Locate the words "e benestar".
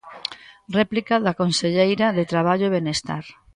2.67-3.25